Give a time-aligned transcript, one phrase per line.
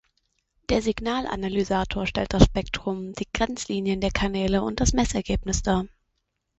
[0.69, 5.85] Der Signal-Analysator stellt das Spektrum, die Grenzlinien der Kanäle und das Messergebnis dar.